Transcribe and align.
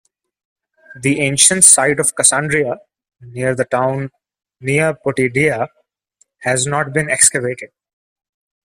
The 0.99 1.19
ancient 1.21 1.63
site 1.63 1.99
of 1.99 2.15
Cassandreia, 2.15 2.77
near 3.19 3.53
the 3.53 3.65
town 3.65 4.09
Nea 4.59 4.95
Poteidaia, 4.95 5.67
has 6.39 6.65
not 6.65 6.91
been 6.91 7.07
excavated. 7.07 7.69